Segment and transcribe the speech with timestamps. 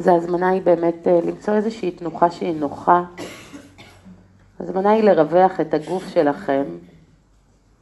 [0.00, 3.04] אז ההזמנה היא באמת אה, למצוא איזושהי תנוחה שהיא נוחה.
[4.60, 6.64] ההזמנה היא לרווח את הגוף שלכם,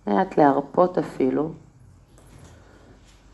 [0.07, 1.53] מעט להרפות אפילו,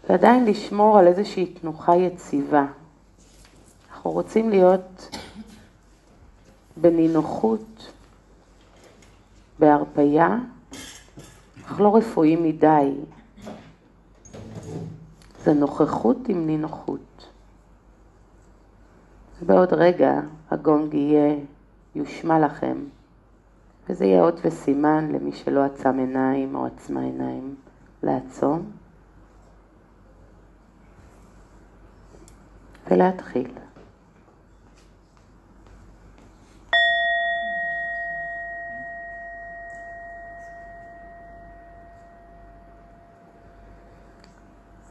[0.09, 2.67] ועדיין לשמור על איזושהי תנוחה יציבה.
[3.93, 5.17] אנחנו רוצים להיות
[6.77, 7.93] בנינוחות,
[9.59, 10.39] בהרפייה,
[11.67, 12.91] אך לא רפואי מדי.
[15.45, 17.30] זה נוכחות עם נינוחות.
[19.47, 21.37] בעוד רגע הגונג יהיה,
[21.95, 22.79] יושמע לכם,
[23.89, 27.55] וזה יהיה אות וסימן למי שלא עצם עיניים או עצמה עיניים
[28.03, 28.71] לעצום
[32.91, 33.51] ולהתחיל.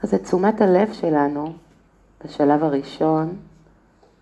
[0.04, 1.54] אז את תשומת הלב שלנו,
[2.24, 3.36] בשלב הראשון,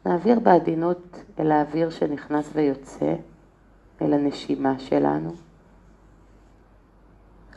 [0.07, 3.15] נעביר בעדינות אל האוויר שנכנס ויוצא,
[4.01, 5.35] אל הנשימה שלנו.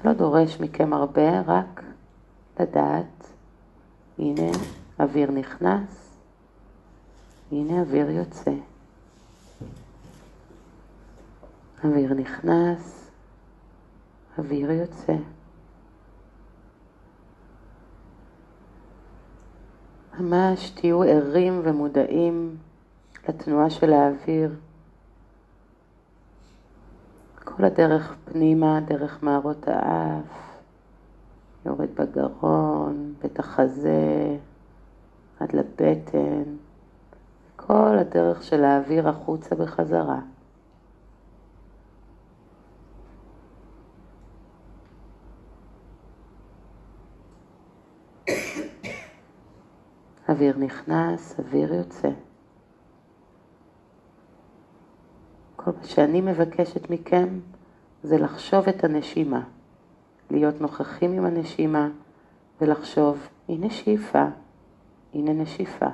[0.04, 1.82] לא דורש מכם הרבה, רק
[2.60, 3.30] לדעת,
[4.18, 4.50] הנה
[5.00, 6.16] אוויר נכנס,
[7.52, 8.54] הנה אוויר יוצא.
[11.84, 13.10] אוויר נכנס,
[14.38, 15.16] אוויר יוצא.
[20.20, 22.56] ממש תהיו ערים ומודעים
[23.28, 24.50] לתנועה של האוויר.
[27.44, 30.58] כל הדרך פנימה, דרך מערות האף,
[31.66, 34.36] יורד בגרון, בית החזה,
[35.40, 36.42] עד לבטן,
[37.56, 40.20] כל הדרך של האוויר החוצה בחזרה.
[50.40, 52.08] אוויר נכנס, אוויר יוצא.
[55.56, 57.40] כל מה שאני מבקשת מכם
[58.02, 59.42] זה לחשוב את הנשימה,
[60.30, 61.88] להיות נוכחים עם הנשימה
[62.60, 64.24] ולחשוב, הנה שאיפה,
[65.14, 65.88] הנה נשיפה.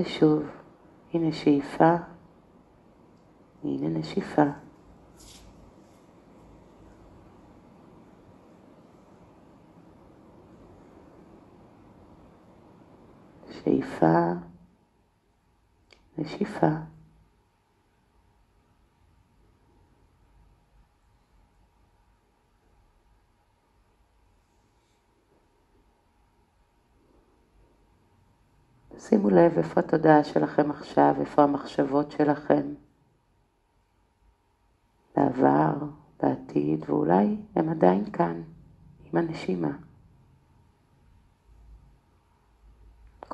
[0.00, 0.42] ושוב,
[1.14, 1.94] הנה שאיפה,
[3.64, 4.46] הנה נשיפה.
[13.66, 14.32] שאיפה,
[16.18, 16.66] נשיפה.
[28.98, 32.74] שימו לב איפה התודעה שלכם עכשיו, איפה המחשבות שלכם,
[35.16, 35.72] בעבר,
[36.22, 38.42] בעתיד, ואולי הם עדיין כאן,
[39.04, 39.85] עם הנשימה.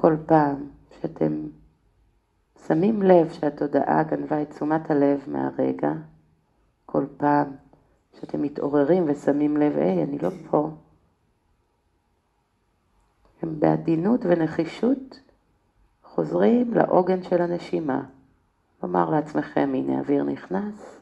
[0.03, 0.69] כל פעם
[1.01, 1.47] שאתם
[2.67, 5.93] שמים לב שהתודעה גנבה את תשומת הלב מהרגע,
[6.87, 7.57] כל פעם
[8.21, 10.71] שאתם מתעוררים ושמים לב, היי, אני לא פה.
[13.43, 15.21] הם בעדינות ונחישות
[16.05, 18.05] חוזרים לעוגן של הנשימה.
[18.83, 21.01] לומר לעצמכם, הנה אוויר נכנס,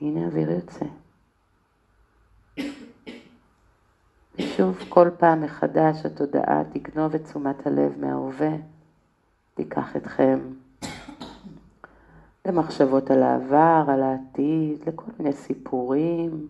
[0.00, 0.86] הנה אוויר יוצא.
[4.56, 8.56] ושוב, כל פעם מחדש התודעה תגנוב את תשומת הלב מההווה,
[9.54, 10.38] תיקח אתכם
[12.44, 16.48] למחשבות על העבר, על העתיד, לכל מיני סיפורים.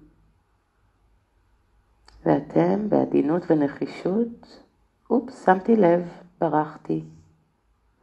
[2.26, 4.62] ואתם, בעדינות ונחישות,
[5.10, 6.08] אופס, שמתי לב,
[6.40, 7.04] ברחתי.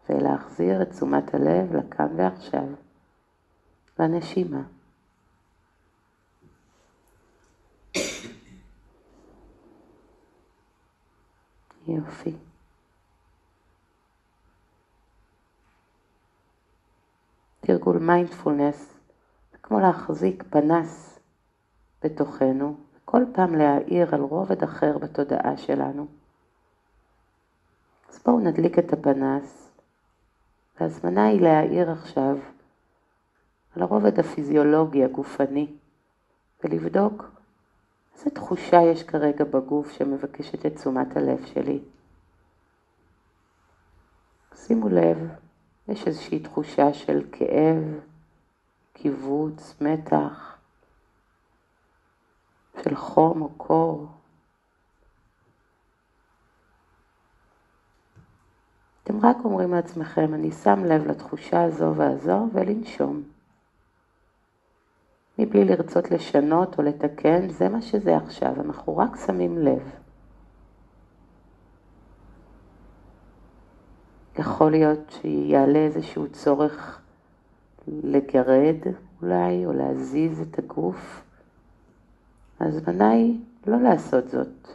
[0.09, 2.67] ולהחזיר את תשומת הלב לכאן ועכשיו,
[3.99, 4.63] לנשימה.
[11.87, 12.35] יופי.
[17.59, 18.93] תרגול מיינדפולנס
[19.51, 21.19] זה כמו להחזיק פנס
[22.03, 26.07] בתוכנו, כל פעם להאיר על רובד אחר בתודעה שלנו.
[28.09, 29.71] אז בואו נדליק את הפנס,
[30.79, 32.37] והזמנה היא להאיר עכשיו
[33.75, 35.67] על הרובד הפיזיולוגי הגופני,
[36.63, 37.42] ולבדוק
[38.15, 41.79] איזה תחושה יש כרגע בגוף שמבקשת את תשומת הלב שלי?
[44.55, 45.17] שימו לב,
[45.87, 47.99] יש איזושהי תחושה של כאב,
[48.93, 50.57] קיבוץ, מתח,
[52.83, 54.07] של חום או קור.
[59.03, 63.32] אתם רק אומרים לעצמכם, אני שם לב לתחושה הזו והזו ולנשום.
[65.39, 69.91] מבלי לרצות לשנות או לתקן, זה מה שזה עכשיו, אנחנו רק שמים לב.
[74.39, 77.01] יכול להיות שיעלה איזשהו צורך
[77.87, 78.77] לגרד
[79.21, 81.23] אולי, או להזיז את הגוף.
[82.59, 84.67] ההזמנה היא לא לעשות זאת.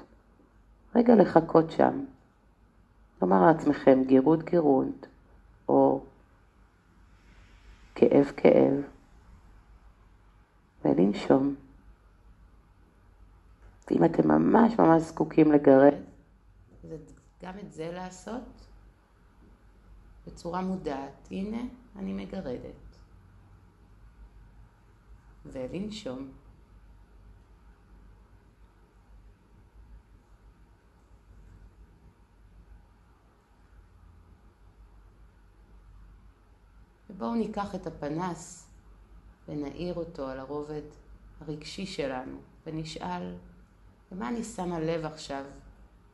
[0.94, 2.04] רגע לחכות שם.
[3.22, 5.06] לומר לעצמכם גירות גירות,
[5.68, 6.00] או
[7.94, 8.82] כאב כאב,
[10.84, 11.54] ולנשום.
[13.90, 15.94] ואם אתם ממש ממש זקוקים לגרד,
[17.42, 18.66] גם את זה לעשות
[20.26, 21.28] בצורה מודעת.
[21.30, 21.62] הנה,
[21.96, 22.88] אני מגרדת.
[25.46, 26.30] ולנשום.
[37.10, 38.67] ובואו ניקח את הפנס
[39.48, 40.82] ונעיר אותו על הרובד
[41.40, 43.34] הרגשי שלנו, ונשאל,
[44.12, 45.44] למה אני שמה לב עכשיו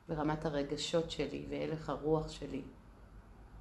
[0.09, 2.63] ברמת הרגשות שלי והלך הרוח שלי,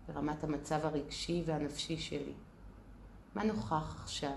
[0.07, 2.33] ברמת המצב הרגשי והנפשי שלי?
[3.35, 4.35] מה נוכח עכשיו?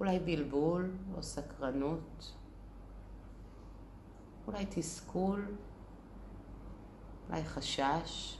[0.00, 2.32] אולי בלבול או סקרנות,
[4.46, 5.54] אולי תסכול,
[7.28, 8.38] אולי חשש,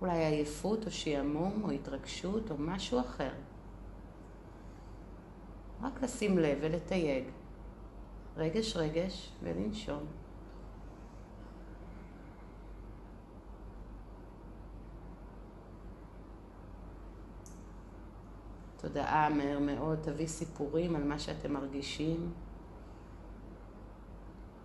[0.00, 3.32] אולי עייפות או שעמום או התרגשות או משהו אחר.
[5.82, 7.24] רק לשים לב ולתייג.
[8.36, 10.04] רגש רגש ולנשום.
[18.76, 22.32] תודעה מהר מאוד תביא סיפורים על מה שאתם מרגישים.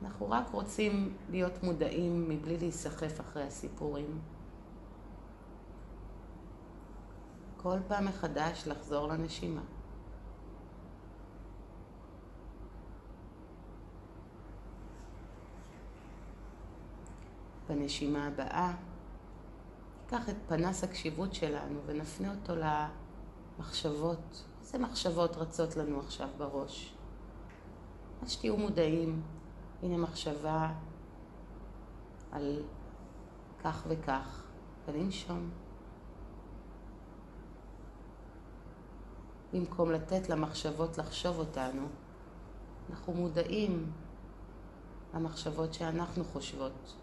[0.03, 4.19] אנחנו רק רוצים להיות מודעים מבלי להיסחף אחרי הסיפורים.
[7.57, 9.61] כל פעם מחדש לחזור לנשימה.
[17.69, 18.73] בנשימה הבאה,
[20.03, 22.53] ניקח את פנס הקשיבות שלנו ונפנה אותו
[23.59, 24.43] למחשבות.
[24.61, 26.93] איזה מחשבות רצות לנו עכשיו בראש?
[28.21, 29.21] עד שתהיו מודעים,
[29.83, 30.73] הנה מחשבה
[32.31, 32.63] על
[33.63, 34.43] כך וכך,
[34.87, 35.49] ולנשום.
[39.53, 41.87] במקום לתת למחשבות לחשוב אותנו,
[42.89, 43.91] אנחנו מודעים
[45.13, 46.95] למחשבות שאנחנו חושבות.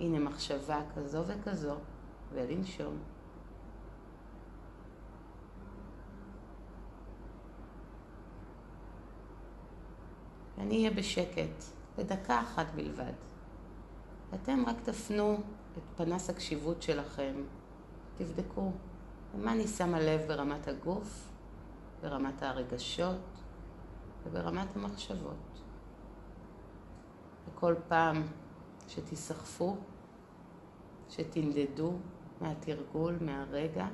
[0.00, 1.74] הנה מחשבה כזו וכזו,
[2.32, 2.98] ולנשום.
[10.58, 11.64] ואני אהיה בשקט,
[11.98, 13.12] לדקה אחת בלבד.
[14.30, 15.40] ואתם רק תפנו
[15.78, 17.34] את פנס הקשיבות שלכם,
[18.18, 18.72] תבדקו
[19.34, 21.30] למה אני שמה לב ברמת הגוף,
[22.02, 23.20] ברמת הרגשות
[24.24, 25.60] וברמת המחשבות.
[27.48, 28.22] וכל פעם
[28.88, 29.76] שתיסחפו,
[31.10, 31.92] שתנדדו
[32.40, 33.86] מהתרגול, מהרגע,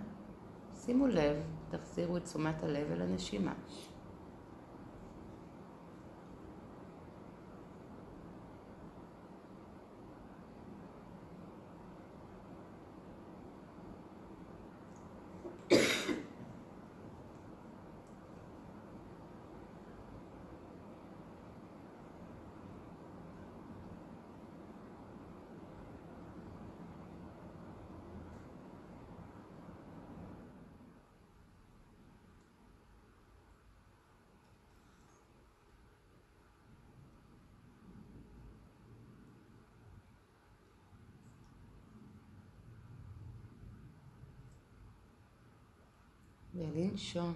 [0.77, 1.37] שימו לב,
[1.71, 3.53] תחזירו את תשומת הלב אל הנשימה.
[46.57, 47.35] ולנשום.